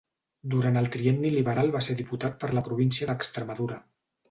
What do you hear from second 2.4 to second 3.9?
per la província d'Extremadura.